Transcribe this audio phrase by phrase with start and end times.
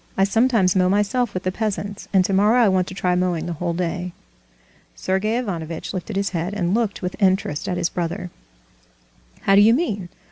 [0.17, 3.53] I sometimes mow myself with the peasants, and tomorrow I want to try mowing the
[3.53, 4.13] whole day."
[4.95, 8.31] Sergey Ivanovitch lifted his head, and looked with interest at his brother.
[9.43, 10.09] "How do you mean?